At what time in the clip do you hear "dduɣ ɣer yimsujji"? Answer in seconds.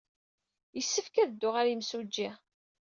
1.33-2.29